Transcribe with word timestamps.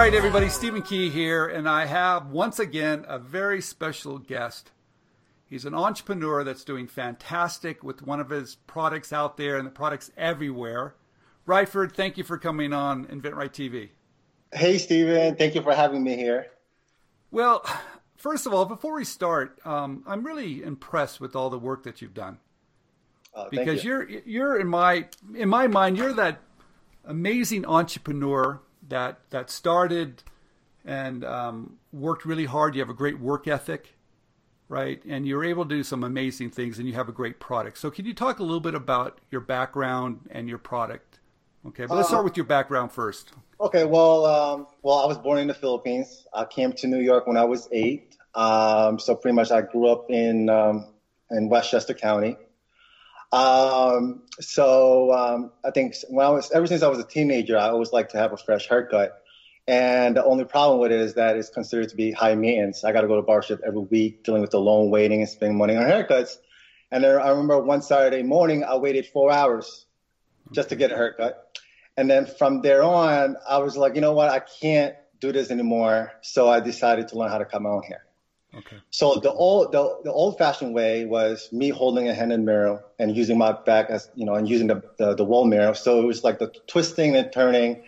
right, 0.00 0.14
everybody, 0.14 0.48
Stephen 0.48 0.80
Key 0.80 1.10
here, 1.10 1.46
and 1.46 1.68
I 1.68 1.84
have 1.84 2.30
once 2.30 2.58
again 2.58 3.04
a 3.06 3.18
very 3.18 3.60
special 3.60 4.16
guest. 4.16 4.70
He's 5.44 5.66
an 5.66 5.74
entrepreneur 5.74 6.42
that's 6.42 6.64
doing 6.64 6.86
fantastic 6.86 7.84
with 7.84 8.00
one 8.00 8.18
of 8.18 8.30
his 8.30 8.54
products 8.66 9.12
out 9.12 9.36
there 9.36 9.58
and 9.58 9.66
the 9.66 9.70
products 9.70 10.10
everywhere. 10.16 10.94
Ryford, 11.46 11.92
thank 11.92 12.16
you 12.16 12.24
for 12.24 12.38
coming 12.38 12.72
on 12.72 13.08
InventRight 13.08 13.50
TV. 13.50 13.90
Hey, 14.54 14.78
Stephen, 14.78 15.36
thank 15.36 15.54
you 15.54 15.60
for 15.60 15.74
having 15.74 16.02
me 16.02 16.16
here. 16.16 16.46
Well, 17.30 17.62
first 18.16 18.46
of 18.46 18.54
all, 18.54 18.64
before 18.64 18.94
we 18.94 19.04
start, 19.04 19.58
um, 19.66 20.02
I'm 20.06 20.24
really 20.24 20.62
impressed 20.62 21.20
with 21.20 21.36
all 21.36 21.50
the 21.50 21.58
work 21.58 21.82
that 21.82 22.00
you've 22.00 22.14
done. 22.14 22.38
Oh, 23.34 23.48
because 23.50 23.84
you. 23.84 23.92
are 23.96 24.08
you're, 24.08 24.22
you're 24.24 24.60
in 24.60 24.66
my 24.66 25.08
in 25.36 25.50
my 25.50 25.66
mind 25.66 25.98
you're 25.98 26.14
that 26.14 26.40
amazing 27.04 27.66
entrepreneur 27.66 28.60
that 28.90 29.18
that 29.30 29.50
started 29.50 30.22
and 30.84 31.24
um, 31.24 31.78
worked 31.92 32.24
really 32.24 32.44
hard. 32.46 32.74
You 32.74 32.80
have 32.80 32.90
a 32.90 32.94
great 32.94 33.18
work 33.18 33.48
ethic, 33.48 33.94
right? 34.68 35.02
And 35.04 35.26
you're 35.26 35.44
able 35.44 35.64
to 35.64 35.74
do 35.74 35.82
some 35.82 36.04
amazing 36.04 36.50
things, 36.50 36.78
and 36.78 36.86
you 36.86 36.94
have 36.94 37.08
a 37.08 37.12
great 37.12 37.40
product. 37.40 37.78
So, 37.78 37.90
can 37.90 38.04
you 38.04 38.14
talk 38.14 38.38
a 38.38 38.42
little 38.42 38.60
bit 38.60 38.74
about 38.74 39.20
your 39.30 39.40
background 39.40 40.28
and 40.30 40.48
your 40.48 40.58
product? 40.58 41.18
Okay, 41.66 41.84
but 41.86 41.94
let's 41.94 42.06
Uh, 42.06 42.10
start 42.10 42.24
with 42.24 42.36
your 42.36 42.46
background 42.46 42.90
first. 42.92 43.32
Okay, 43.60 43.84
well, 43.84 44.24
um, 44.24 44.66
well, 44.82 44.98
I 44.98 45.06
was 45.06 45.18
born 45.18 45.38
in 45.38 45.46
the 45.48 45.54
Philippines. 45.54 46.26
I 46.32 46.46
came 46.46 46.72
to 46.72 46.86
New 46.86 47.00
York 47.00 47.26
when 47.26 47.36
I 47.36 47.44
was 47.44 47.68
eight. 47.72 48.16
Um, 48.34 48.98
so 48.98 49.14
pretty 49.14 49.34
much, 49.34 49.50
I 49.50 49.60
grew 49.60 49.88
up 49.88 50.10
in 50.10 50.48
um, 50.48 50.86
in 51.30 51.48
Westchester 51.48 51.94
County. 51.94 52.36
Um, 53.32 54.22
so 54.40 55.12
um, 55.12 55.52
I 55.64 55.70
think 55.70 55.94
when 56.08 56.26
I 56.26 56.30
was 56.30 56.50
ever 56.50 56.66
since 56.66 56.82
I 56.82 56.88
was 56.88 56.98
a 56.98 57.04
teenager, 57.04 57.56
I 57.56 57.68
always 57.68 57.92
liked 57.92 58.12
to 58.12 58.18
have 58.18 58.32
a 58.32 58.36
fresh 58.36 58.68
haircut. 58.68 59.16
And 59.68 60.16
the 60.16 60.24
only 60.24 60.44
problem 60.44 60.80
with 60.80 60.90
it 60.90 61.00
is 61.00 61.14
that 61.14 61.36
it's 61.36 61.48
considered 61.48 61.90
to 61.90 61.96
be 61.96 62.10
high 62.10 62.34
maintenance. 62.34 62.82
I 62.82 62.92
got 62.92 63.02
to 63.02 63.06
go 63.08 63.16
to 63.16 63.22
barbershop 63.22 63.60
every 63.64 63.82
week, 63.82 64.24
dealing 64.24 64.40
with 64.42 64.50
the 64.50 64.58
long 64.58 64.90
waiting 64.90 65.20
and 65.20 65.28
spending 65.28 65.56
money 65.56 65.76
on 65.76 65.84
haircuts. 65.84 66.36
And 66.90 67.04
then 67.04 67.20
I 67.20 67.28
remember 67.28 67.60
one 67.60 67.82
Saturday 67.82 68.24
morning, 68.24 68.64
I 68.64 68.76
waited 68.76 69.06
four 69.06 69.30
hours 69.30 69.86
just 70.52 70.70
to 70.70 70.76
get 70.76 70.90
a 70.90 70.96
haircut. 70.96 71.58
And 71.96 72.10
then 72.10 72.26
from 72.26 72.62
there 72.62 72.82
on, 72.82 73.36
I 73.48 73.58
was 73.58 73.76
like, 73.76 73.94
you 73.94 74.00
know 74.00 74.12
what? 74.12 74.28
I 74.28 74.40
can't 74.40 74.96
do 75.20 75.30
this 75.30 75.50
anymore. 75.50 76.12
So 76.22 76.48
I 76.48 76.58
decided 76.58 77.08
to 77.08 77.18
learn 77.18 77.30
how 77.30 77.38
to 77.38 77.44
cut 77.44 77.62
my 77.62 77.70
own 77.70 77.82
hair. 77.82 78.04
Okay. 78.54 78.76
So 78.90 79.14
the 79.16 79.32
old 79.32 79.72
the, 79.72 80.00
the 80.04 80.12
old 80.12 80.36
fashioned 80.38 80.74
way 80.74 81.04
was 81.04 81.48
me 81.52 81.68
holding 81.68 82.08
a 82.08 82.14
hand 82.14 82.32
in 82.32 82.44
mirror 82.44 82.84
and 82.98 83.16
using 83.16 83.38
my 83.38 83.52
back 83.52 83.90
as 83.90 84.10
you 84.14 84.24
know 84.26 84.34
and 84.34 84.48
using 84.48 84.66
the, 84.66 84.82
the 84.98 85.14
the 85.14 85.24
wall 85.24 85.44
mirror. 85.44 85.74
So 85.74 86.00
it 86.00 86.04
was 86.06 86.24
like 86.24 86.38
the 86.38 86.52
twisting 86.66 87.14
and 87.16 87.32
turning, 87.32 87.84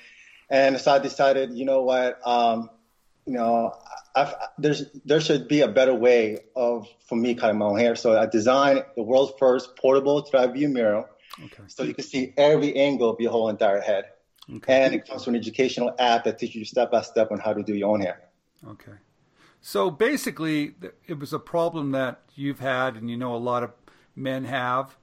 and 0.49 0.79
so 0.79 0.93
I 0.93 0.99
decided, 0.99 1.53
you 1.55 1.65
know 1.65 1.83
what, 1.83 2.25
um, 2.27 2.71
you 3.27 3.33
know, 3.33 3.75
I've, 4.15 4.35
there's 4.59 4.85
there 5.05 5.21
should 5.21 5.49
be 5.49 5.63
a 5.63 5.69
better 5.69 5.95
way 5.95 6.39
of 6.55 6.87
for 7.09 7.17
me 7.17 7.35
cutting 7.35 7.59
my 7.59 7.67
own 7.67 7.79
hair. 7.79 7.97
So 7.97 8.17
I 8.19 8.27
designed 8.27 8.85
the 8.97 9.03
world's 9.03 9.33
first 9.39 9.77
portable 9.77 10.23
tri-view 10.23 10.69
mirror, 10.69 11.09
Okay. 11.45 11.65
so 11.67 11.83
you 11.83 11.95
can 11.95 12.05
see 12.05 12.33
every 12.37 12.77
angle 12.77 13.11
of 13.11 13.21
your 13.21 13.33
whole 13.33 13.49
entire 13.49 13.81
head. 13.81 14.05
Okay. 14.57 14.85
And 14.85 14.95
it 14.95 15.07
comes 15.09 15.27
with 15.27 15.35
an 15.35 15.41
educational 15.41 15.95
app 15.99 16.25
that 16.25 16.39
teaches 16.39 16.57
you 16.57 16.65
step 16.65 16.91
by 16.91 17.03
step 17.03 17.31
on 17.33 17.39
how 17.39 17.53
to 17.53 17.63
do 17.63 17.75
your 17.75 17.91
own 17.91 18.01
hair. 18.01 18.21
Okay. 18.67 18.93
So 19.63 19.91
basically, 19.91 20.75
it 21.07 21.21
was 21.21 21.33
a 21.33 21.39
problem 21.39 21.93
that 21.93 22.21
you've 22.35 22.59
had, 22.59 22.97
and 22.97 23.09
you 23.09 23.17
know 23.17 23.35
a 23.35 23.39
lot 23.39 23.63
of 23.63 23.71
men 24.17 24.45
have. 24.45 24.97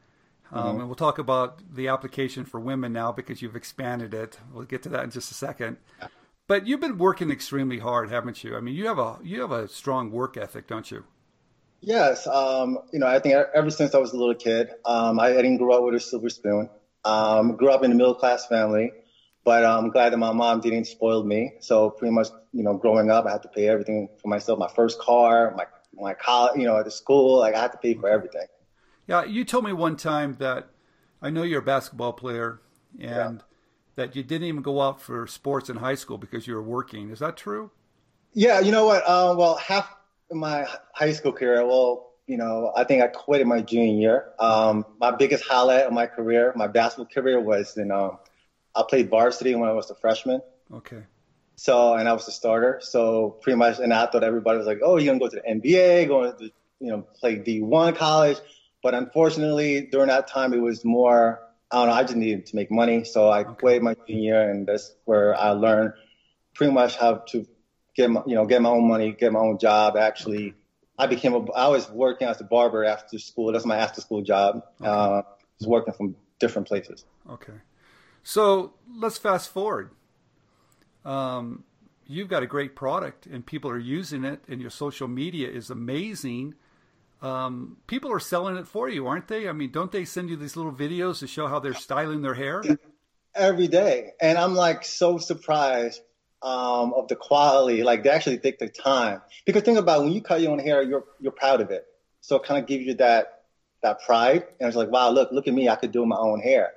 Um, 0.51 0.79
And 0.79 0.87
we'll 0.87 0.95
talk 0.95 1.17
about 1.17 1.61
the 1.73 1.87
application 1.87 2.43
for 2.43 2.59
women 2.59 2.91
now 2.91 3.11
because 3.11 3.41
you've 3.41 3.55
expanded 3.55 4.13
it. 4.13 4.37
We'll 4.51 4.65
get 4.65 4.83
to 4.83 4.89
that 4.89 5.03
in 5.05 5.11
just 5.11 5.31
a 5.31 5.33
second. 5.33 5.77
But 6.47 6.67
you've 6.67 6.81
been 6.81 6.97
working 6.97 7.31
extremely 7.31 7.79
hard, 7.79 8.09
haven't 8.09 8.43
you? 8.43 8.57
I 8.57 8.59
mean, 8.59 8.75
you 8.75 8.87
have 8.87 8.99
a 8.99 9.19
you 9.23 9.39
have 9.41 9.51
a 9.51 9.67
strong 9.67 10.11
work 10.11 10.35
ethic, 10.35 10.67
don't 10.67 10.89
you? 10.91 11.05
Yes, 11.81 12.27
um, 12.27 12.79
you 12.91 12.99
know, 12.99 13.07
I 13.07 13.19
think 13.19 13.35
ever 13.55 13.69
since 13.69 13.95
I 13.95 13.99
was 13.99 14.11
a 14.11 14.17
little 14.17 14.35
kid, 14.35 14.69
um, 14.83 15.19
I, 15.19 15.27
I 15.27 15.35
didn't 15.35 15.57
grow 15.57 15.77
up 15.77 15.83
with 15.85 15.95
a 15.95 15.99
silver 15.99 16.29
spoon. 16.29 16.69
Um, 17.05 17.55
grew 17.55 17.69
up 17.69 17.83
in 17.83 17.91
a 17.93 17.95
middle 17.95 18.15
class 18.15 18.45
family, 18.47 18.91
but 19.49 19.65
I'm 19.65 19.89
glad 19.89 20.13
that 20.13 20.17
my 20.17 20.31
mom 20.31 20.61
didn't 20.61 20.85
spoil 20.85 21.23
me. 21.23 21.53
So 21.59 21.89
pretty 21.89 22.13
much, 22.13 22.27
you 22.53 22.61
know, 22.61 22.75
growing 22.75 23.09
up, 23.09 23.25
I 23.25 23.31
had 23.31 23.41
to 23.41 23.47
pay 23.47 23.67
everything 23.67 24.07
for 24.21 24.27
myself. 24.27 24.59
My 24.59 24.67
first 24.67 24.99
car, 24.99 25.55
my 25.57 25.65
my 25.99 26.13
college, 26.13 26.59
you 26.59 26.67
know, 26.67 26.77
at 26.77 26.85
the 26.85 26.91
school, 26.91 27.39
like 27.39 27.55
I 27.55 27.61
had 27.61 27.71
to 27.71 27.79
pay 27.79 27.95
for 27.95 28.07
everything. 28.07 28.45
Yeah, 29.07 29.23
you 29.23 29.43
told 29.43 29.65
me 29.65 29.73
one 29.73 29.95
time 29.95 30.35
that 30.35 30.67
I 31.19 31.31
know 31.31 31.41
you're 31.41 31.61
a 31.61 31.63
basketball 31.63 32.13
player 32.13 32.61
and 32.99 33.41
that 33.95 34.15
you 34.15 34.21
didn't 34.21 34.47
even 34.47 34.61
go 34.61 34.81
out 34.81 35.01
for 35.01 35.25
sports 35.25 35.67
in 35.67 35.77
high 35.77 35.95
school 35.95 36.19
because 36.19 36.45
you 36.45 36.53
were 36.53 36.61
working. 36.61 37.09
Is 37.09 37.17
that 37.17 37.35
true? 37.35 37.71
Yeah, 38.33 38.59
you 38.59 38.71
know 38.71 38.85
what? 38.85 39.01
Uh, 39.01 39.33
well, 39.35 39.55
half 39.55 39.91
of 40.29 40.37
my 40.37 40.67
high 40.93 41.13
school 41.13 41.33
career, 41.33 41.65
well, 41.65 42.11
you 42.27 42.37
know, 42.37 42.71
I 42.75 42.83
think 42.83 43.01
I 43.01 43.07
quit 43.07 43.41
in 43.41 43.47
my 43.47 43.61
junior 43.61 43.99
year. 43.99 44.25
Um, 44.37 44.85
my 44.99 45.09
biggest 45.09 45.43
highlight 45.43 45.87
of 45.87 45.91
my 45.91 46.05
career, 46.05 46.53
my 46.55 46.67
basketball 46.67 47.11
career, 47.11 47.41
was 47.41 47.75
in 47.77 47.89
um, 47.89 48.19
I 48.75 48.83
played 48.87 49.09
varsity 49.09 49.55
when 49.55 49.69
I 49.69 49.73
was 49.73 49.89
a 49.89 49.95
freshman. 49.95 50.41
Okay. 50.73 51.03
So, 51.55 51.93
and 51.93 52.07
I 52.07 52.13
was 52.13 52.25
the 52.25 52.31
starter. 52.31 52.79
So 52.81 53.37
pretty 53.41 53.57
much, 53.57 53.79
and 53.79 53.93
I 53.93 54.05
thought 54.05 54.23
everybody 54.23 54.57
was 54.57 54.67
like, 54.67 54.79
"Oh, 54.81 54.97
you're 54.97 55.07
gonna 55.13 55.19
go 55.19 55.27
to 55.27 55.35
the 55.35 55.49
NBA, 55.49 56.07
going 56.07 56.31
to, 56.37 56.51
you 56.79 56.91
know, 56.91 57.07
play 57.19 57.37
D1 57.37 57.95
college." 57.95 58.37
But 58.81 58.95
unfortunately, 58.95 59.87
during 59.91 60.07
that 60.07 60.27
time, 60.27 60.53
it 60.53 60.61
was 60.61 60.85
more. 60.85 61.41
I 61.71 61.79
don't 61.79 61.87
know. 61.87 61.93
I 61.93 62.03
just 62.03 62.15
needed 62.15 62.47
to 62.47 62.55
make 62.55 62.71
money, 62.71 63.03
so 63.03 63.29
I 63.29 63.43
quit 63.43 63.83
my 63.83 63.95
junior, 64.07 64.23
year, 64.23 64.49
and 64.49 64.65
that's 64.65 64.95
where 65.05 65.35
I 65.35 65.49
learned 65.51 65.93
pretty 66.55 66.73
much 66.73 66.95
how 66.95 67.23
to 67.29 67.45
get 67.95 68.09
my, 68.09 68.21
you 68.25 68.35
know, 68.35 68.45
get 68.45 68.61
my 68.61 68.69
own 68.69 68.87
money, 68.87 69.11
get 69.11 69.31
my 69.33 69.39
own 69.39 69.57
job. 69.59 69.97
Actually, 69.97 70.55
I 70.97 71.07
became 71.07 71.33
a. 71.33 71.51
I 71.51 71.67
was 71.67 71.89
working 71.89 72.27
as 72.27 72.39
a 72.41 72.45
barber 72.45 72.85
after 72.85 73.19
school. 73.19 73.51
That's 73.51 73.65
my 73.65 73.77
after 73.77 74.01
school 74.01 74.21
job. 74.21 74.63
Uh, 74.81 75.19
I 75.19 75.23
was 75.59 75.67
working 75.67 75.93
from 75.93 76.15
different 76.39 76.67
places. 76.67 77.05
Okay. 77.29 77.53
So 78.23 78.73
let's 78.87 79.17
fast 79.17 79.51
forward. 79.51 79.91
Um, 81.05 81.63
you've 82.05 82.27
got 82.27 82.43
a 82.43 82.47
great 82.47 82.75
product 82.75 83.25
and 83.25 83.45
people 83.45 83.71
are 83.71 83.79
using 83.79 84.23
it, 84.23 84.41
and 84.47 84.61
your 84.61 84.69
social 84.69 85.07
media 85.07 85.49
is 85.49 85.69
amazing. 85.69 86.55
Um, 87.21 87.77
people 87.87 88.11
are 88.11 88.19
selling 88.19 88.55
it 88.55 88.67
for 88.67 88.87
you, 88.87 89.07
aren't 89.07 89.27
they? 89.27 89.49
I 89.49 89.51
mean, 89.51 89.71
don't 89.71 89.91
they 89.91 90.05
send 90.05 90.29
you 90.29 90.37
these 90.37 90.55
little 90.55 90.71
videos 90.71 91.19
to 91.19 91.27
show 91.27 91.47
how 91.47 91.59
they're 91.59 91.73
styling 91.73 92.21
their 92.21 92.35
hair? 92.35 92.61
every 93.35 93.67
day, 93.67 94.11
and 94.21 94.37
I'm 94.37 94.55
like 94.55 94.83
so 94.83 95.17
surprised 95.17 96.01
um, 96.41 96.93
of 96.93 97.07
the 97.07 97.15
quality. 97.15 97.83
Like 97.83 98.03
they 98.03 98.09
actually 98.09 98.39
take 98.39 98.59
the 98.59 98.69
time 98.69 99.21
because 99.45 99.63
think 99.63 99.77
about 99.77 100.01
it, 100.01 100.03
when 100.03 100.13
you 100.13 100.21
cut 100.21 100.41
your 100.41 100.51
own 100.51 100.59
hair, 100.59 100.81
you're 100.81 101.05
you're 101.19 101.31
proud 101.31 101.61
of 101.61 101.71
it, 101.71 101.85
so 102.21 102.37
it 102.37 102.43
kind 102.43 102.61
of 102.61 102.67
gives 102.67 102.85
you 102.85 102.95
that 102.95 103.43
that 103.81 104.01
pride, 104.05 104.45
and 104.59 104.67
it's 104.67 104.77
like, 104.77 104.91
wow, 104.91 105.09
look, 105.09 105.31
look 105.31 105.47
at 105.47 105.53
me, 105.53 105.69
I 105.69 105.75
could 105.75 105.91
do 105.91 106.05
my 106.05 106.17
own 106.17 106.41
hair, 106.41 106.73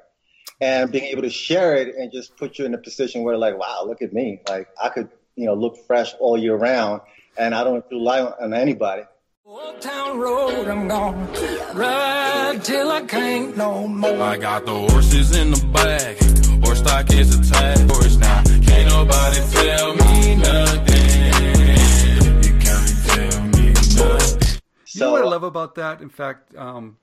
and 0.62 0.92
being 0.92 1.04
able 1.06 1.22
to 1.22 1.30
share 1.30 1.74
it 1.74 1.94
and 1.96 2.12
just 2.12 2.36
put 2.36 2.56
you 2.58 2.64
in 2.64 2.72
a 2.72 2.78
position 2.78 3.24
where 3.24 3.36
like, 3.36 3.58
wow, 3.58 3.82
look 3.84 4.00
at 4.00 4.12
me, 4.12 4.40
like 4.48 4.68
I 4.80 4.88
could 4.90 5.10
you 5.34 5.46
know 5.46 5.54
look 5.54 5.76
fresh 5.86 6.14
all 6.20 6.38
year 6.38 6.54
round, 6.54 7.02
and 7.36 7.54
I 7.54 7.64
don't 7.64 7.74
have 7.74 7.88
to 7.88 7.96
rely 7.96 8.20
on, 8.20 8.32
on 8.40 8.54
anybody. 8.54 9.02
Old 9.44 9.80
Town 9.80 10.20
Road, 10.20 10.68
I'm 10.68 10.86
gonna 10.86 11.26
ride 11.74 12.60
till 12.62 12.90
I 12.92 13.02
can't 13.02 13.56
no 13.56 13.88
more. 13.88 14.22
I 14.22 14.38
got 14.38 14.64
the 14.64 14.72
horses 14.72 15.36
in 15.36 15.50
the 15.50 15.66
back. 15.66 16.16
Horse 16.64 16.78
stock 16.78 17.12
is 17.12 17.34
attached. 17.34 17.90
Horse 17.90 18.16
now. 18.16 18.44
Can't 18.44 18.88
nobody 18.88 19.40
tell 19.50 19.96
me 19.96 20.36
nothing. 20.36 21.32
You 22.44 22.58
can't 22.60 22.94
tell 23.08 23.42
me 23.48 23.72
nothing. 23.72 24.60
You 24.94 25.00
know 25.00 25.10
what 25.10 25.22
I 25.22 25.26
love 25.26 25.42
about 25.42 25.74
that? 25.74 26.00
In 26.00 26.08
fact, 26.08 26.54
um, 26.56 26.98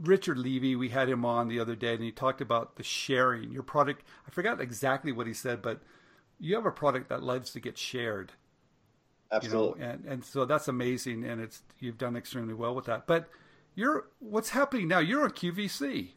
Richard 0.00 0.38
Levy, 0.38 0.76
we 0.76 0.90
had 0.90 1.08
him 1.08 1.24
on 1.24 1.48
the 1.48 1.58
other 1.60 1.74
day, 1.74 1.94
and 1.94 2.02
he 2.02 2.12
talked 2.12 2.40
about 2.40 2.76
the 2.76 2.82
sharing. 2.82 3.50
Your 3.50 3.62
product, 3.62 4.04
I 4.26 4.30
forgot 4.30 4.60
exactly 4.60 5.12
what 5.12 5.26
he 5.26 5.32
said, 5.32 5.62
but 5.62 5.80
you 6.38 6.54
have 6.54 6.66
a 6.66 6.70
product 6.70 7.08
that 7.08 7.22
loves 7.22 7.50
to 7.52 7.60
get 7.60 7.78
shared. 7.78 8.32
Absolutely. 9.32 9.80
You 9.80 9.86
know, 9.86 9.92
and 9.92 10.04
and 10.04 10.24
so 10.24 10.44
that's 10.44 10.68
amazing, 10.68 11.24
and 11.24 11.40
it's 11.40 11.62
you've 11.80 11.98
done 11.98 12.16
extremely 12.16 12.54
well 12.54 12.74
with 12.74 12.84
that. 12.86 13.06
But 13.06 13.28
you're 13.74 14.08
what's 14.20 14.50
happening 14.50 14.88
now? 14.88 14.98
You're 14.98 15.24
on 15.24 15.30
QVC. 15.30 16.10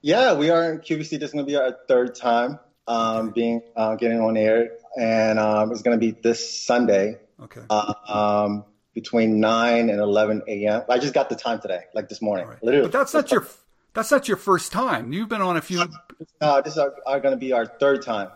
Yeah, 0.00 0.34
we 0.34 0.50
are 0.50 0.72
in 0.72 0.78
QVC. 0.78 1.10
This 1.10 1.28
is 1.28 1.32
going 1.32 1.44
to 1.44 1.50
be 1.50 1.56
our 1.56 1.76
third 1.86 2.14
time 2.16 2.58
um, 2.88 3.30
being 3.30 3.62
uh, 3.76 3.94
getting 3.96 4.20
on 4.20 4.36
air, 4.36 4.70
and 4.98 5.38
um, 5.38 5.70
it's 5.70 5.82
going 5.82 5.98
to 5.98 6.00
be 6.00 6.10
this 6.10 6.64
Sunday 6.64 7.18
Okay. 7.40 7.60
uh, 7.70 7.94
um, 8.08 8.64
between 8.94 9.40
nine 9.40 9.90
and 9.90 10.00
eleven 10.00 10.42
a.m. 10.46 10.82
I 10.88 10.98
just 10.98 11.14
got 11.14 11.28
the 11.28 11.36
time 11.36 11.60
today, 11.60 11.84
like 11.94 12.08
this 12.08 12.20
morning, 12.20 12.46
literally. 12.62 12.88
But 12.88 12.92
that's 12.92 13.14
not 13.14 13.30
your 13.30 13.46
that's 13.94 14.10
not 14.10 14.28
your 14.28 14.36
first 14.36 14.72
time. 14.72 15.12
You've 15.12 15.28
been 15.28 15.42
on 15.42 15.56
a 15.56 15.62
few. 15.62 15.84
Uh, 16.40 16.60
this 16.60 16.74
is 16.74 16.78
are, 16.78 16.94
are 17.06 17.20
going 17.20 17.32
to 17.32 17.38
be 17.38 17.52
our 17.52 17.66
third 17.66 18.02
time. 18.02 18.30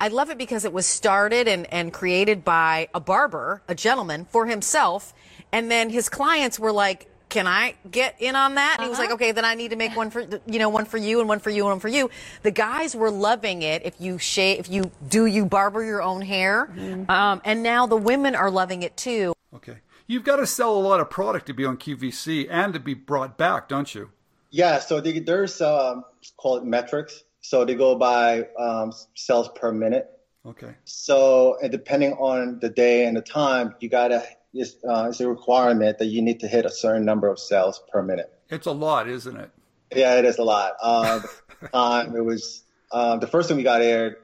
I 0.00 0.08
love 0.08 0.30
it 0.30 0.38
because 0.38 0.64
it 0.64 0.72
was 0.72 0.86
started 0.86 1.48
and, 1.48 1.70
and 1.72 1.92
created 1.92 2.44
by 2.44 2.88
a 2.94 3.00
barber, 3.00 3.62
a 3.68 3.74
gentleman, 3.74 4.26
for 4.26 4.46
himself. 4.46 5.12
And 5.50 5.70
then 5.70 5.90
his 5.90 6.08
clients 6.08 6.58
were 6.58 6.72
like, 6.72 7.08
can 7.28 7.46
I 7.46 7.74
get 7.90 8.16
in 8.20 8.36
on 8.36 8.54
that? 8.54 8.76
And 8.78 8.84
he 8.84 8.88
was 8.90 8.98
like, 8.98 9.10
okay, 9.10 9.32
then 9.32 9.44
I 9.44 9.54
need 9.54 9.70
to 9.70 9.76
make 9.76 9.96
one 9.96 10.10
for, 10.10 10.20
you 10.46 10.58
know, 10.58 10.68
one 10.68 10.84
for 10.84 10.98
you 10.98 11.18
and 11.18 11.28
one 11.28 11.40
for 11.40 11.50
you 11.50 11.62
and 11.64 11.72
one 11.72 11.80
for 11.80 11.88
you. 11.88 12.10
The 12.42 12.50
guys 12.50 12.94
were 12.94 13.10
loving 13.10 13.62
it. 13.62 13.82
If 13.84 14.00
you 14.00 14.18
shave, 14.18 14.60
if 14.60 14.70
you 14.70 14.90
do, 15.06 15.26
you 15.26 15.44
barber 15.46 15.84
your 15.84 16.00
own 16.00 16.22
hair. 16.22 16.70
Um, 17.08 17.42
and 17.44 17.62
now 17.62 17.86
the 17.86 17.96
women 17.96 18.34
are 18.34 18.50
loving 18.50 18.82
it 18.82 18.96
too. 18.96 19.34
Okay. 19.54 19.76
You've 20.12 20.24
got 20.24 20.36
to 20.36 20.46
sell 20.46 20.76
a 20.76 20.78
lot 20.78 21.00
of 21.00 21.08
product 21.08 21.46
to 21.46 21.54
be 21.54 21.64
on 21.64 21.78
QVC 21.78 22.46
and 22.50 22.74
to 22.74 22.78
be 22.78 22.92
brought 22.92 23.38
back, 23.38 23.66
don't 23.66 23.94
you? 23.94 24.10
Yeah, 24.50 24.78
so 24.78 25.00
they, 25.00 25.20
there's 25.20 25.62
um, 25.62 26.04
called 26.36 26.66
metrics. 26.66 27.24
So 27.40 27.64
they 27.64 27.74
go 27.74 27.94
by 27.94 28.46
um, 28.58 28.92
sales 29.14 29.48
per 29.48 29.72
minute. 29.72 30.10
Okay. 30.44 30.74
So 30.84 31.56
and 31.62 31.72
depending 31.72 32.12
on 32.12 32.58
the 32.60 32.68
day 32.68 33.06
and 33.06 33.16
the 33.16 33.22
time, 33.22 33.74
you 33.80 33.88
gotta 33.88 34.22
it's, 34.52 34.76
uh, 34.86 35.06
it's 35.08 35.20
a 35.20 35.28
requirement 35.28 35.96
that 35.96 36.08
you 36.08 36.20
need 36.20 36.40
to 36.40 36.46
hit 36.46 36.66
a 36.66 36.70
certain 36.70 37.06
number 37.06 37.28
of 37.28 37.38
sales 37.38 37.82
per 37.90 38.02
minute. 38.02 38.30
It's 38.50 38.66
a 38.66 38.72
lot, 38.72 39.08
isn't 39.08 39.34
it? 39.34 39.50
Yeah, 39.96 40.18
it 40.18 40.26
is 40.26 40.36
a 40.36 40.44
lot. 40.44 40.74
Um, 40.82 41.24
time 41.72 42.14
it 42.16 42.22
was 42.22 42.64
um, 42.92 43.20
the 43.20 43.26
first 43.26 43.48
time 43.48 43.56
we 43.56 43.62
got 43.62 43.80
aired. 43.80 44.16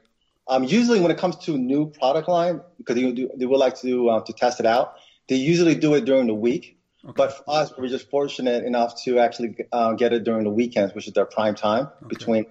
Um, 0.48 0.64
usually, 0.64 1.00
when 1.00 1.10
it 1.10 1.16
comes 1.16 1.36
to 1.46 1.54
a 1.54 1.58
new 1.58 1.90
product 1.90 2.28
line, 2.28 2.60
because 2.76 2.96
they, 2.96 3.10
they 3.36 3.46
would 3.46 3.58
like 3.58 3.80
to 3.80 4.10
uh, 4.10 4.20
to 4.20 4.34
test 4.34 4.60
it 4.60 4.66
out, 4.66 4.96
they 5.28 5.36
usually 5.36 5.74
do 5.74 5.94
it 5.94 6.04
during 6.04 6.26
the 6.26 6.34
week. 6.34 6.74
But 7.14 7.32
for 7.32 7.44
us, 7.46 7.72
we 7.76 7.82
were 7.82 7.88
just 7.88 8.10
fortunate 8.10 8.64
enough 8.64 8.94
to 9.04 9.18
actually 9.18 9.56
uh, 9.72 9.92
get 9.94 10.12
it 10.12 10.24
during 10.24 10.44
the 10.44 10.50
weekends, 10.50 10.94
which 10.94 11.06
is 11.06 11.14
their 11.14 11.26
prime 11.26 11.54
time, 11.54 11.88
between 12.06 12.44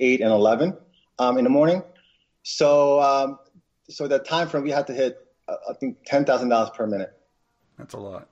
eight 0.00 0.20
and 0.20 0.30
eleven 0.30 0.74
um, 1.18 1.38
in 1.38 1.44
the 1.44 1.50
morning. 1.50 1.82
So, 2.42 3.00
um, 3.00 3.38
so 3.88 4.08
the 4.08 4.18
time 4.18 4.48
frame 4.48 4.64
we 4.64 4.70
had 4.70 4.86
to 4.86 4.94
hit, 4.94 5.18
uh, 5.46 5.56
I 5.68 5.74
think, 5.74 5.98
ten 6.06 6.24
thousand 6.24 6.48
dollars 6.48 6.70
per 6.74 6.86
minute. 6.86 7.10
That's 7.78 7.94
a 7.94 7.98
lot. 7.98 8.28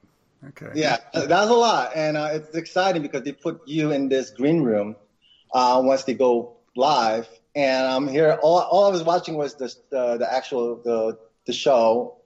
Okay. 0.48 0.70
Yeah, 0.74 0.96
that's 1.12 1.50
a 1.50 1.54
lot, 1.54 1.92
and 1.94 2.16
uh, 2.16 2.30
it's 2.32 2.54
exciting 2.54 3.02
because 3.02 3.22
they 3.22 3.32
put 3.32 3.60
you 3.66 3.90
in 3.92 4.08
this 4.08 4.30
green 4.30 4.62
room 4.62 4.96
uh, 5.52 5.80
once 5.84 6.04
they 6.04 6.14
go 6.14 6.56
live, 6.76 7.28
and 7.54 7.86
I'm 7.86 8.08
here. 8.08 8.38
All, 8.42 8.60
all 8.60 8.84
I 8.86 8.90
was 8.90 9.02
watching 9.02 9.36
was 9.36 9.54
the 9.56 9.74
the, 9.90 10.18
the 10.18 10.32
actual 10.32 10.80
the 10.84 11.18
the 11.46 11.52
show, 11.52 12.17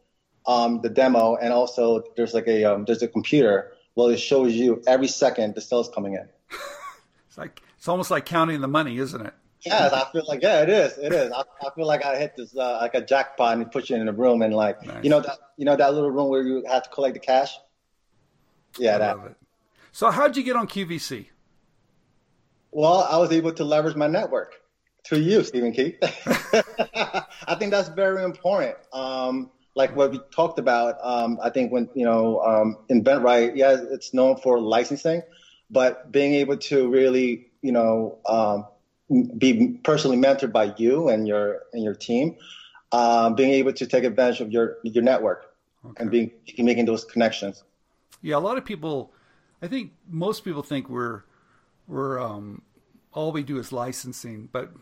um, 0.47 0.81
the 0.83 0.89
demo, 0.89 1.37
and 1.37 1.53
also 1.53 2.05
there's 2.17 2.35
like 2.35 2.47
a 2.49 2.65
um, 2.65 2.85
there's 2.85 3.03
a 3.03 3.09
computer. 3.09 3.73
Well, 3.94 4.09
it 4.09 4.19
shows 4.19 4.53
you 4.55 4.83
every 4.87 5.09
second 5.09 5.55
the 5.55 5.61
sales 5.61 5.89
coming 5.94 6.15
in. 6.15 6.29
It's 7.29 7.39
like 7.39 7.62
it's 7.79 7.89
almost 7.89 8.11
like 8.11 8.27
counting 8.27 8.61
the 8.61 8.69
money, 8.69 8.99
isn't 8.99 9.25
it? 9.25 9.33
Yes, 9.62 9.91
I 9.91 10.05
feel 10.12 10.25
like 10.29 10.43
yeah, 10.43 10.61
it 10.65 10.69
is. 10.69 10.99
It 10.99 11.15
is. 11.15 11.33
I, 11.33 11.41
I 11.67 11.71
feel 11.75 11.87
like 11.87 12.05
I 12.05 12.19
hit 12.19 12.37
this 12.37 12.55
uh, 12.55 12.77
like 12.83 12.94
a 12.94 13.00
jackpot 13.00 13.55
and 13.56 13.73
put 13.73 13.89
you 13.89 13.97
in 13.97 14.06
a 14.06 14.12
room 14.12 14.43
and 14.43 14.53
like 14.53 14.85
Nice. 14.85 15.03
you 15.03 15.09
know 15.09 15.21
that 15.21 15.39
you 15.56 15.65
know 15.65 15.75
that 15.75 15.94
little 15.94 16.11
room 16.11 16.29
where 16.29 16.43
you 16.43 16.62
have 16.69 16.83
to 16.83 16.91
collect 16.91 17.15
the 17.15 17.21
cash. 17.21 17.56
Yeah, 18.79 18.97
I 18.97 18.99
that. 18.99 19.17
love 19.17 19.27
it. 19.29 19.37
So 19.93 20.11
how'd 20.11 20.37
you 20.37 20.43
get 20.43 20.56
on 20.56 20.67
QVC? 20.69 21.29
Well, 22.71 23.06
I 23.11 23.17
was 23.17 23.33
able 23.33 23.53
to 23.55 23.65
leverage 23.65 23.97
my 23.97 24.09
network 24.09 24.55
to 25.05 25.19
you, 25.19 25.43
Stephen 25.43 25.73
Key. 25.73 25.97
I 26.27 27.55
think 27.59 27.71
that's 27.71 27.89
very 27.89 28.25
important. 28.25 28.77
Um, 28.93 29.50
like 29.74 29.96
what 29.96 30.10
we 30.10 30.20
talked 30.34 30.58
about, 30.58 30.98
um, 31.02 31.38
I 31.42 31.50
think 31.50 31.72
when, 31.72 31.88
you 31.94 32.04
know, 32.04 32.40
um, 32.40 32.76
InventRight, 32.90 33.56
yeah, 33.56 33.76
it's 33.90 34.12
known 34.12 34.36
for 34.36 34.60
licensing, 34.60 35.22
but 35.70 36.12
being 36.12 36.34
able 36.34 36.58
to 36.58 36.90
really, 36.90 37.50
you 37.62 37.72
know, 37.72 38.19
um, 38.26 38.66
be 39.38 39.78
personally 39.82 40.16
mentored 40.16 40.52
by 40.52 40.74
you 40.76 41.08
and 41.08 41.26
your 41.26 41.62
and 41.72 41.82
your 41.82 41.94
team, 41.94 42.36
um, 42.92 43.34
being 43.34 43.50
able 43.50 43.72
to 43.72 43.86
take 43.86 44.04
advantage 44.04 44.40
of 44.40 44.50
your 44.50 44.78
your 44.82 45.02
network 45.02 45.54
and 45.96 46.10
being 46.10 46.30
making 46.58 46.84
those 46.84 47.04
connections. 47.04 47.64
Yeah, 48.20 48.36
a 48.36 48.38
lot 48.38 48.58
of 48.58 48.64
people. 48.64 49.12
I 49.60 49.69
think 49.69 49.92
most 50.08 50.44
people 50.44 50.62
think 50.62 50.88
we're 50.88 51.22
we're 51.86 52.20
um, 52.20 52.62
all 53.12 53.32
we 53.32 53.42
do 53.42 53.58
is 53.58 53.72
licensing, 53.72 54.48
but 54.52 54.72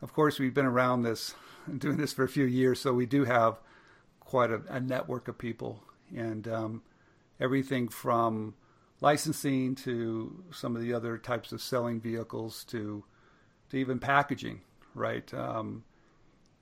of 0.00 0.12
course 0.12 0.38
we've 0.38 0.54
been 0.54 0.66
around 0.66 1.02
this 1.02 1.34
and 1.66 1.80
doing 1.80 1.96
this 1.96 2.12
for 2.12 2.24
a 2.24 2.28
few 2.28 2.44
years, 2.44 2.80
so 2.80 2.92
we 2.92 3.06
do 3.06 3.24
have 3.24 3.60
quite 4.32 4.50
a, 4.50 4.62
a 4.70 4.80
network 4.80 5.28
of 5.28 5.36
people 5.36 5.78
and 6.16 6.48
um, 6.48 6.82
everything 7.38 7.86
from 7.86 8.54
licensing 9.02 9.74
to 9.74 10.42
some 10.50 10.74
of 10.74 10.80
the 10.80 10.94
other 10.94 11.18
types 11.18 11.52
of 11.52 11.60
selling 11.60 12.00
vehicles 12.00 12.64
to 12.64 13.04
to 13.68 13.76
even 13.76 13.98
packaging, 13.98 14.62
right? 14.94 15.32
Um, 15.34 15.84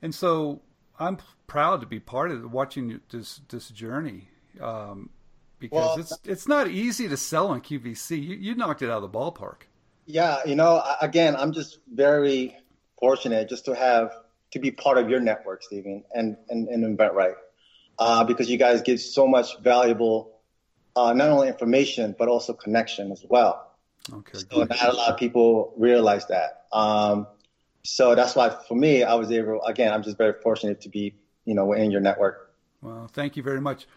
and 0.01 0.13
so 0.13 0.59
I'm 0.99 1.19
proud 1.47 1.79
to 1.79 1.87
be 1.87 2.01
part 2.01 2.31
of 2.31 2.51
watching 2.51 2.99
this 3.09 3.39
this 3.47 3.69
journey 3.69 4.27
um, 4.59 5.09
because 5.57 5.95
Well, 5.95 5.99
it's 5.99 6.19
it's 6.25 6.47
not 6.49 6.67
easy 6.67 7.07
to 7.07 7.15
sell 7.15 7.47
on 7.47 7.61
QVC. 7.61 8.21
You, 8.21 8.35
you 8.35 8.53
knocked 8.53 8.81
it 8.81 8.89
out 8.89 9.01
of 9.01 9.09
the 9.09 9.17
ballpark. 9.17 9.61
Yeah, 10.07 10.39
you 10.45 10.57
know, 10.57 10.83
again, 11.01 11.37
I'm 11.37 11.53
just 11.53 11.79
very 11.89 12.57
fortunate 12.99 13.47
just 13.47 13.63
to 13.63 13.75
have 13.75 14.11
to 14.51 14.59
be 14.59 14.71
part 14.71 14.97
of 14.97 15.09
your 15.09 15.21
network, 15.21 15.63
Stephen, 15.63 16.03
and 16.13 16.35
and, 16.49 16.67
and 16.67 16.83
uh, 18.01 18.23
because 18.23 18.49
you 18.49 18.57
guys 18.57 18.81
give 18.81 18.99
so 18.99 19.27
much 19.27 19.59
valuable, 19.59 20.39
uh, 20.95 21.13
not 21.13 21.29
only 21.29 21.47
information 21.47 22.15
but 22.17 22.27
also 22.27 22.51
connection 22.51 23.11
as 23.11 23.23
well. 23.29 23.71
Okay, 24.11 24.39
So 24.39 24.45
good. 24.49 24.69
not 24.69 24.83
a 24.83 24.93
lot 24.93 25.11
of 25.11 25.17
people 25.17 25.73
realize 25.77 26.25
that. 26.27 26.65
Um, 26.73 27.27
so 27.83 28.15
that's 28.15 28.35
why 28.35 28.49
for 28.67 28.73
me, 28.75 29.03
I 29.03 29.13
was 29.13 29.31
able. 29.31 29.61
Again, 29.61 29.93
I'm 29.93 30.01
just 30.01 30.17
very 30.17 30.33
fortunate 30.41 30.81
to 30.81 30.89
be, 30.89 31.13
you 31.45 31.53
know, 31.53 31.73
in 31.73 31.91
your 31.91 32.01
network. 32.01 32.53
Well, 32.81 33.07
thank 33.13 33.37
you 33.37 33.43
very 33.43 33.61
much. 33.61 33.87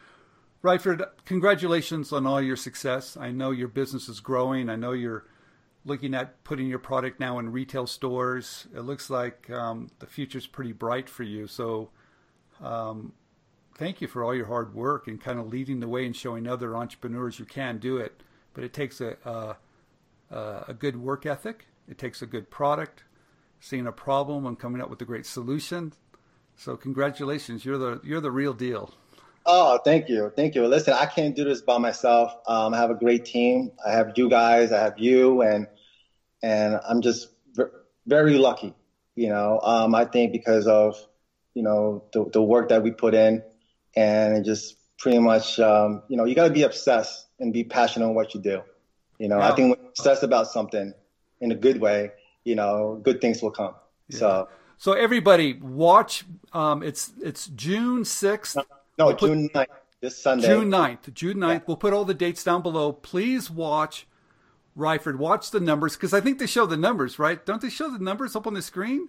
Ryford, 0.62 1.02
congratulations 1.24 2.12
on 2.12 2.26
all 2.26 2.42
your 2.42 2.56
success. 2.56 3.16
I 3.16 3.30
know 3.30 3.52
your 3.52 3.68
business 3.68 4.08
is 4.08 4.20
growing. 4.20 4.68
I 4.68 4.76
know 4.76 4.92
you're 4.92 5.24
looking 5.86 6.14
at 6.14 6.44
putting 6.44 6.66
your 6.66 6.78
product 6.78 7.20
now 7.20 7.38
in 7.38 7.52
retail 7.52 7.86
stores. 7.86 8.66
It 8.74 8.80
looks 8.80 9.08
like 9.08 9.48
um, 9.50 9.88
the 9.98 10.06
future's 10.06 10.46
pretty 10.46 10.72
bright 10.72 11.08
for 11.08 11.22
you. 11.22 11.46
So, 11.46 11.90
um, 12.62 13.12
thank 13.74 14.00
you 14.00 14.08
for 14.08 14.24
all 14.24 14.34
your 14.34 14.46
hard 14.46 14.74
work 14.74 15.06
and 15.06 15.20
kind 15.20 15.38
of 15.38 15.48
leading 15.48 15.80
the 15.80 15.88
way 15.88 16.06
and 16.06 16.14
showing 16.14 16.46
other 16.46 16.76
entrepreneurs 16.76 17.38
you 17.38 17.44
can 17.44 17.78
do 17.78 17.98
it. 17.98 18.22
But 18.52 18.64
it 18.64 18.72
takes 18.72 19.00
a 19.00 19.56
a, 20.30 20.64
a 20.68 20.74
good 20.74 20.96
work 20.96 21.26
ethic. 21.26 21.66
It 21.88 21.98
takes 21.98 22.22
a 22.22 22.26
good 22.26 22.50
product, 22.50 23.04
seeing 23.60 23.86
a 23.86 23.92
problem 23.92 24.46
and 24.46 24.58
coming 24.58 24.80
up 24.80 24.90
with 24.90 25.00
a 25.02 25.04
great 25.04 25.26
solution. 25.26 25.92
So, 26.56 26.76
congratulations. 26.76 27.64
You're 27.64 27.78
the 27.78 28.00
you're 28.04 28.20
the 28.20 28.30
real 28.30 28.52
deal. 28.52 28.94
Oh, 29.46 29.78
thank 29.84 30.08
you, 30.08 30.32
thank 30.34 30.54
you. 30.54 30.66
Listen, 30.66 30.94
I 30.94 31.06
can't 31.06 31.36
do 31.36 31.44
this 31.44 31.60
by 31.60 31.76
myself. 31.78 32.32
Um, 32.46 32.72
I 32.72 32.78
have 32.78 32.90
a 32.90 32.94
great 32.94 33.26
team. 33.26 33.72
I 33.86 33.92
have 33.92 34.12
you 34.16 34.30
guys. 34.30 34.72
I 34.72 34.80
have 34.80 34.98
you, 34.98 35.42
and 35.42 35.66
and 36.42 36.80
I'm 36.88 37.02
just 37.02 37.28
very 38.06 38.38
lucky. 38.38 38.74
You 39.16 39.28
know, 39.28 39.60
um, 39.62 39.94
I 39.94 40.06
think 40.06 40.32
because 40.32 40.66
of 40.66 40.96
you 41.54 41.62
know 41.62 42.04
the 42.12 42.30
the 42.32 42.42
work 42.42 42.70
that 42.70 42.82
we 42.82 42.92
put 42.92 43.14
in, 43.14 43.42
and 43.96 44.44
just 44.44 44.76
pretty 44.98 45.18
much, 45.18 45.58
um, 45.60 46.02
you 46.08 46.16
know, 46.16 46.24
you 46.24 46.34
got 46.34 46.44
to 46.48 46.52
be 46.52 46.62
obsessed 46.62 47.26
and 47.40 47.52
be 47.52 47.64
passionate 47.64 48.06
on 48.06 48.14
what 48.14 48.34
you 48.34 48.40
do. 48.40 48.62
You 49.18 49.28
know, 49.28 49.38
Yeah. 49.38 49.52
I 49.52 49.54
think 49.54 49.70
when 49.70 49.78
you're 49.80 49.88
obsessed 49.90 50.22
about 50.22 50.48
something 50.48 50.92
in 51.40 51.52
a 51.52 51.54
good 51.54 51.80
way, 51.80 52.10
you 52.44 52.54
know, 52.54 53.00
good 53.02 53.20
things 53.20 53.42
will 53.42 53.50
come. 53.50 53.74
So 54.10 54.48
So 54.76 54.92
everybody, 54.92 55.54
watch. 55.54 56.24
Um, 56.52 56.82
it's 56.82 57.12
it's 57.22 57.46
June 57.48 58.04
sixth, 58.04 58.56
no, 58.98 59.06
We'll 59.06 59.16
put- 59.16 59.28
June 59.28 59.48
9th, 59.54 59.66
this 60.00 60.16
Sunday. 60.18 60.46
June 60.46 60.68
9th, 60.70 61.12
June 61.14 61.36
9th. 61.38 61.62
We'll 61.66 61.76
put 61.76 61.92
all 61.92 62.04
the 62.04 62.14
dates 62.14 62.44
down 62.44 62.62
below. 62.62 62.92
Please 62.92 63.50
watch 63.50 64.06
Ryford. 64.76 65.16
Watch 65.18 65.50
the 65.50 65.60
numbers 65.60 65.96
because 65.96 66.12
I 66.12 66.20
think 66.20 66.38
they 66.38 66.46
show 66.46 66.66
the 66.66 66.76
numbers, 66.76 67.18
right? 67.18 67.44
Don't 67.46 67.62
they 67.62 67.70
show 67.70 67.88
the 67.90 67.98
numbers 67.98 68.34
up 68.36 68.46
on 68.46 68.54
the 68.54 68.62
screen? 68.62 69.08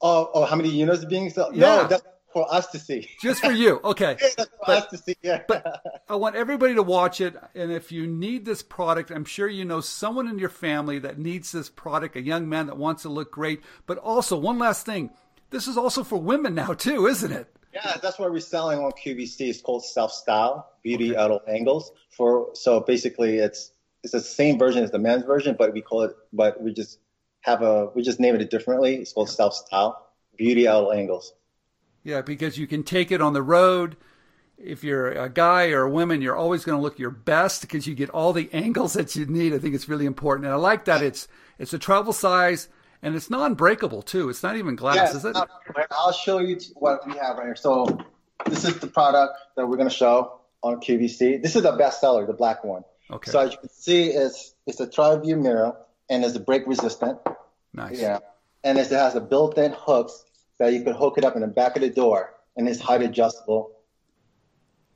Oh, 0.00 0.30
oh, 0.34 0.44
how 0.44 0.56
many 0.56 0.68
units 0.70 1.04
are 1.04 1.08
being 1.08 1.30
sold? 1.30 1.54
Yeah. 1.54 1.82
No, 1.82 1.86
that's 1.88 2.02
for 2.32 2.52
us 2.52 2.66
to 2.68 2.78
see. 2.78 3.08
Just 3.20 3.42
for 3.42 3.52
you, 3.52 3.80
okay. 3.84 4.16
For 4.64 4.70
us 4.70 4.86
to 4.86 4.98
see. 4.98 5.16
Yeah. 5.22 5.42
but 5.48 5.82
I 6.08 6.16
want 6.16 6.36
everybody 6.36 6.74
to 6.74 6.82
watch 6.82 7.20
it. 7.20 7.36
And 7.54 7.72
if 7.72 7.90
you 7.90 8.06
need 8.06 8.44
this 8.44 8.62
product, 8.62 9.10
I'm 9.10 9.24
sure 9.24 9.48
you 9.48 9.64
know 9.64 9.80
someone 9.80 10.28
in 10.28 10.38
your 10.38 10.48
family 10.48 10.98
that 11.00 11.18
needs 11.18 11.52
this 11.52 11.68
product, 11.68 12.16
a 12.16 12.22
young 12.22 12.48
man 12.48 12.66
that 12.66 12.76
wants 12.76 13.02
to 13.02 13.08
look 13.08 13.32
great. 13.32 13.60
But 13.86 13.98
also, 13.98 14.38
one 14.38 14.58
last 14.58 14.86
thing 14.86 15.10
this 15.50 15.66
is 15.68 15.76
also 15.76 16.02
for 16.04 16.20
women 16.20 16.54
now, 16.54 16.72
too, 16.74 17.06
isn't 17.06 17.32
it? 17.32 17.52
yeah, 17.72 17.96
that's 18.02 18.18
what 18.18 18.30
we're 18.30 18.40
selling 18.40 18.78
on 18.78 18.92
QVC. 18.92 19.48
It's 19.48 19.60
called 19.60 19.84
Self 19.84 20.12
Style 20.12 20.68
Beauty 20.82 21.16
at 21.16 21.30
all 21.30 21.40
angles. 21.48 21.92
For 22.10 22.50
so 22.54 22.80
basically, 22.80 23.38
it's 23.38 23.72
it's 24.02 24.12
the 24.12 24.20
same 24.20 24.58
version 24.58 24.82
as 24.82 24.90
the 24.90 24.98
men's 24.98 25.24
version, 25.24 25.56
but 25.58 25.72
we 25.72 25.80
call 25.80 26.02
it, 26.02 26.12
but 26.32 26.60
we 26.60 26.72
just 26.72 26.98
have 27.40 27.62
a 27.62 27.86
we 27.94 28.02
just 28.02 28.20
name 28.20 28.34
it 28.34 28.50
differently. 28.50 28.96
It's 28.96 29.12
called 29.12 29.30
Self 29.30 29.54
Style 29.54 30.06
Beauty 30.36 30.66
at 30.66 30.74
all 30.74 30.92
angles. 30.92 31.32
Yeah, 32.04 32.22
because 32.22 32.58
you 32.58 32.66
can 32.66 32.82
take 32.82 33.12
it 33.12 33.20
on 33.20 33.32
the 33.32 33.42
road. 33.42 33.96
If 34.58 34.84
you're 34.84 35.10
a 35.10 35.28
guy 35.28 35.70
or 35.70 35.82
a 35.82 35.90
woman, 35.90 36.22
you're 36.22 36.36
always 36.36 36.64
going 36.64 36.78
to 36.78 36.82
look 36.82 36.98
your 36.98 37.10
best 37.10 37.62
because 37.62 37.86
you 37.86 37.94
get 37.94 38.10
all 38.10 38.32
the 38.32 38.48
angles 38.52 38.92
that 38.94 39.16
you 39.16 39.26
need. 39.26 39.54
I 39.54 39.58
think 39.58 39.74
it's 39.74 39.88
really 39.88 40.06
important, 40.06 40.46
and 40.46 40.54
I 40.54 40.56
like 40.56 40.84
that 40.86 41.02
it's 41.02 41.28
it's 41.58 41.72
a 41.72 41.78
travel 41.78 42.12
size 42.12 42.68
and 43.02 43.14
it's 43.14 43.28
non-breakable 43.28 44.02
too. 44.02 44.28
It's 44.28 44.42
not 44.42 44.56
even 44.56 44.76
glass, 44.76 44.96
Yes, 44.96 45.14
is 45.16 45.24
it? 45.24 45.36
I'll 45.90 46.12
show 46.12 46.38
you 46.38 46.58
what 46.74 47.06
we 47.06 47.14
have 47.14 47.36
right 47.36 47.46
here. 47.46 47.56
So 47.56 47.98
this 48.46 48.64
is 48.64 48.78
the 48.78 48.86
product 48.86 49.34
that 49.56 49.66
we're 49.66 49.76
going 49.76 49.88
to 49.88 49.94
show 49.94 50.40
on 50.62 50.80
QVC. 50.80 51.42
This 51.42 51.56
is 51.56 51.62
the 51.62 51.72
bestseller, 51.72 52.26
the 52.26 52.32
black 52.32 52.64
one. 52.64 52.84
Okay. 53.10 53.30
So 53.30 53.40
as 53.40 53.52
you 53.52 53.58
can 53.58 53.68
see, 53.68 54.06
it's 54.10 54.54
it's 54.66 54.80
a 54.80 54.88
tri-view 54.88 55.36
mirror 55.36 55.76
and 56.08 56.24
it's 56.24 56.38
break 56.38 56.66
resistant. 56.66 57.18
nice. 57.72 58.00
Yeah. 58.00 58.18
And 58.64 58.78
it 58.78 58.88
has 58.90 59.16
a 59.16 59.20
built-in 59.20 59.74
hooks 59.76 60.24
that 60.62 60.72
you 60.72 60.84
could 60.84 60.94
hook 60.94 61.18
it 61.18 61.24
up 61.24 61.34
in 61.34 61.40
the 61.40 61.48
back 61.48 61.74
of 61.74 61.82
the 61.82 61.90
door, 61.90 62.34
and 62.56 62.68
it's 62.68 62.78
height 62.78 63.02
adjustable, 63.02 63.72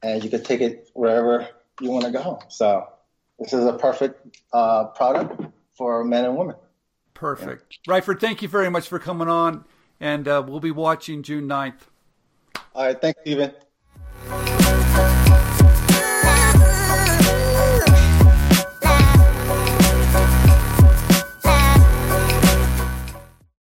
and 0.01 0.23
you 0.23 0.31
could 0.31 0.45
take 0.45 0.61
it 0.61 0.89
wherever 0.95 1.49
you 1.81 1.91
want 1.91 2.05
to 2.05 2.13
go. 2.13 2.39
So 2.49 2.87
this 3.41 3.53
is 3.53 3.65
a 3.65 3.73
perfect 3.73 4.39
uh, 4.53 4.85
product 4.85 5.43
for 5.77 6.05
men 6.05 6.25
and 6.25 6.37
women. 6.37 6.55
Perfect. 7.15 7.79
Ryford, 7.89 8.21
thank 8.21 8.43
you 8.43 8.49
very 8.49 8.71
much 8.71 8.87
for 8.87 9.01
coming 9.01 9.29
on, 9.29 9.65
and 9.99 10.29
uh, 10.29 10.45
we'll 10.47 10.61
be 10.61 10.71
watching 10.71 11.25
June 11.25 11.49
9th. 11.49 11.89
All 12.73 12.85
right, 12.85 13.01
thanks, 13.01 13.21
Stephen. 13.23 13.53